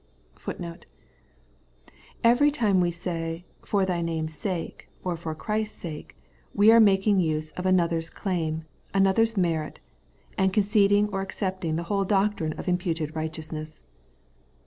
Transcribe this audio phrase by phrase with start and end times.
[0.35, 0.75] ^^
[2.23, 6.17] Every time we say * for Thy name's' sake, or for Christ's sake,
[6.55, 8.63] we are making use of another's claim,
[8.95, 9.79] another's merit,
[10.39, 13.83] and conced ing or accepting the whole doctrine of imputed righteousness.